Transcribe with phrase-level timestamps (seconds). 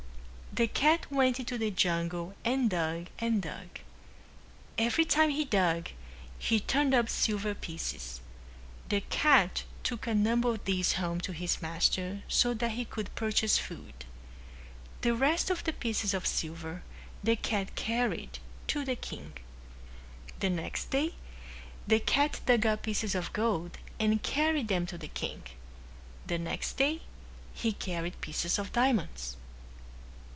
[0.53, 3.69] The cat went out into the jungle and dug and dug.
[4.77, 5.91] Every time he dug
[6.37, 8.19] he turned up silver pieces.
[8.89, 13.15] The cat took a number of these home to his master so that he could
[13.15, 14.03] purchase food.
[15.03, 16.83] The rest of the pieces of silver
[17.23, 19.37] the cat carried to the king.
[20.41, 21.13] The next day
[21.87, 25.43] the cat dug up pieces of gold and carried them to the king.
[26.27, 27.03] The next day
[27.53, 29.37] he carried pieces of diamonds.